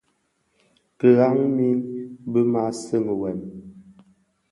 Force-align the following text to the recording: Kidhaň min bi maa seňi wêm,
Kidhaň 0.97 1.37
min 1.55 1.79
bi 2.31 2.41
maa 2.51 2.71
seňi 2.83 3.13
wêm, 3.21 3.39